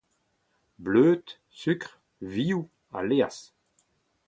Bleud, 0.81 1.25
sukr, 1.61 1.89
vioù 2.33 2.63
ha 2.91 2.99
laezh. 3.07 3.43